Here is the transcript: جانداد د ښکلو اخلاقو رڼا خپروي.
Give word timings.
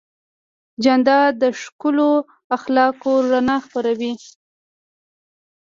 جانداد 0.83 1.33
د 1.41 1.43
ښکلو 1.61 2.11
اخلاقو 2.57 3.11
رڼا 3.31 3.57
خپروي. 3.65 4.13